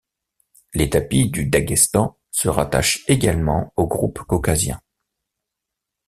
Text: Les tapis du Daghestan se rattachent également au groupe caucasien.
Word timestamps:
Les 0.73 0.89
tapis 0.89 1.29
du 1.29 1.45
Daghestan 1.47 2.17
se 2.31 2.49
rattachent 2.49 3.03
également 3.07 3.71
au 3.75 3.85
groupe 3.87 4.23
caucasien. 4.23 4.81